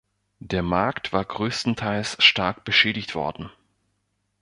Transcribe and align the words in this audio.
Der 0.39 0.63
Markt 0.63 1.13
war 1.13 1.23
größtenteils 1.23 2.15
stark 2.23 2.63
beschädigt 2.63 3.13
worden. 3.13 3.51